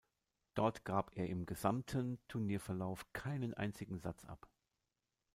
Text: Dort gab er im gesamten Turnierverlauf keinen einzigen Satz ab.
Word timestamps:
Dort 0.55 0.83
gab 0.83 1.15
er 1.15 1.27
im 1.27 1.45
gesamten 1.45 2.17
Turnierverlauf 2.27 3.13
keinen 3.13 3.53
einzigen 3.53 3.99
Satz 3.99 4.25
ab. 4.25 4.49